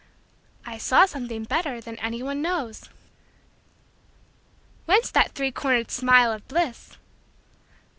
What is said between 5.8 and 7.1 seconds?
smile of bliss?